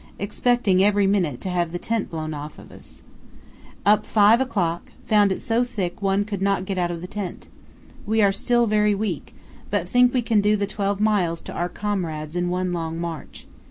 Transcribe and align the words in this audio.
Expecting 0.17 0.83
every 0.83 1.05
minute 1.05 1.39
to 1.41 1.49
have 1.51 1.71
the 1.71 1.77
tent 1.77 2.09
blown 2.09 2.33
off 2.33 2.57
us. 2.57 3.03
Up 3.85 4.03
5 4.03 4.41
o'clock; 4.41 4.91
found 5.05 5.31
it 5.31 5.43
so 5.43 5.63
thick 5.63 6.01
one 6.01 6.25
could 6.25 6.41
not 6.41 6.65
get 6.65 6.79
out 6.79 6.89
of 6.89 7.01
the 7.01 7.07
tent. 7.07 7.47
We 8.07 8.19
are 8.23 8.31
still 8.31 8.65
very 8.65 8.95
weak, 8.95 9.35
but 9.69 9.87
think 9.87 10.11
we 10.11 10.23
can 10.23 10.41
do 10.41 10.55
the 10.57 10.65
twelve 10.65 10.99
miles 10.99 11.39
to 11.43 11.53
our 11.53 11.69
comrades 11.69 12.35
in 12.35 12.49
one 12.49 12.73
long 12.73 12.97
march. 12.97 13.45